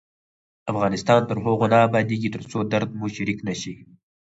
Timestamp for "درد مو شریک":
2.71-3.39